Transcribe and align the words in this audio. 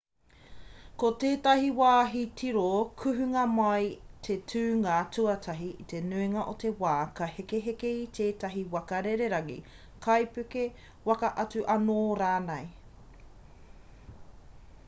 ko 1.01 1.09
tētahi 1.23 1.67
wāhi 1.79 2.21
tiro 2.41 2.63
kuhunga 3.01 3.43
mai 3.57 3.89
te 4.27 4.37
tūnga 4.53 4.95
tuatahi 5.19 5.67
i 5.83 5.85
te 5.93 5.99
nuinga 6.07 6.45
o 6.53 6.57
te 6.65 6.71
wā 6.85 6.95
ka 7.21 7.27
hekeheke 7.37 7.93
i 7.99 8.07
tētahi 8.21 8.63
waka 8.77 9.03
rererangi 9.11 9.59
kaipuke 10.09 10.67
waka 11.13 11.31
atu 11.47 11.67
anō 11.77 11.99
rānei 12.25 12.67